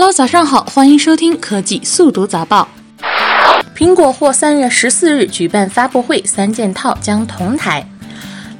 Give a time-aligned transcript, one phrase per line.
[0.00, 2.66] Hello，早上好，欢迎收听科技速读早报。
[3.76, 7.86] 苹果或三月十四日举办发布会，三件套将同台。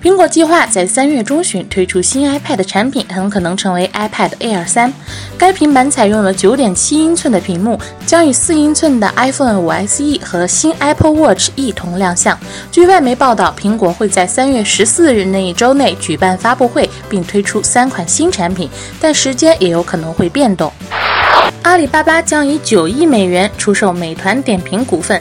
[0.02, 4.92] 苹果计划在三月中旬推出新 iPad 产品，很可能成为 iPad Air 三。
[5.38, 12.38] 该平板采用了九点七英寸的屏幕，将与四英寸的 iPhone 五 SE 和新 Apple Watch 一同亮相。
[12.70, 18.68] 据外媒报道，苹果会在三月十四日那一周内举办发布会，并推出三款新产品，
[19.00, 20.70] 但时间也有可能会变动。
[21.62, 25.20] 阿里巴巴将以九亿美元出售美团点评股份。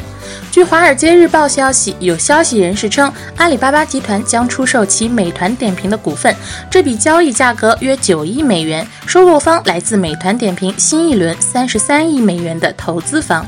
[0.51, 6.33] 据《华尔街日报》消息，有消息人士称，阿里巴巴集团将出售其美团点评的股份，
[6.69, 13.45] 这笔交易价格约九亿美元，收购方来自美团点评新一轮三十三亿美元的投资方。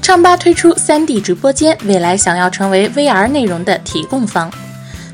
[0.00, 4.50] 唱吧推出 3D 直播间，未来想要成为 VR 内容的提供方。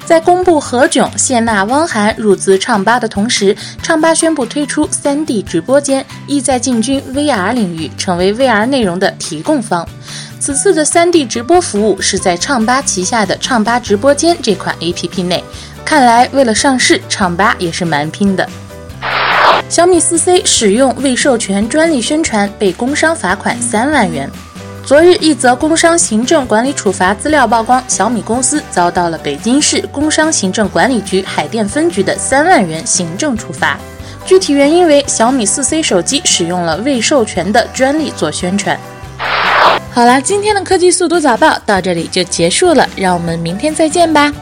[0.08, 9.86] 在公布何炅、谢娜、汪涵入资唱吧的同时，唱吧宣布推出 3D 直播间，意在进军 VR 领域，成为 VR 内容的提供方。
[10.40, 15.44] 此次的 3D 直播服务是在唱吧旗下的唱吧直播间这款 APP 内。
[15.84, 18.48] 看来为了上市，唱吧也是蛮拼的。
[19.68, 24.30] 小米 4C 使用未授权专利宣传，被工商罚款三万元。
[24.88, 33.78] 昨日，一则工商行政管理处罚资料曝光，小米公司遭到了北京市工商行政管理局海淀分局的三万元行政处罚。
[34.24, 38.80] 具体原因为小米四 C 手机使用了未授权的专利做宣传。
[39.90, 44.32] 好啦，今天的科技速读早报到这里就结束了，让我们明天再见吧。